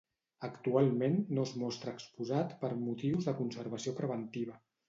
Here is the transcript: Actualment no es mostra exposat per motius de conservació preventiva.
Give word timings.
Actualment 0.45 1.17
no 1.39 1.43
es 1.49 1.51
mostra 1.65 1.95
exposat 1.97 2.57
per 2.65 2.73
motius 2.87 3.31
de 3.31 3.37
conservació 3.43 3.99
preventiva. 4.01 4.61